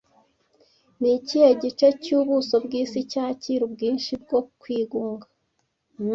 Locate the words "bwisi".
2.65-2.97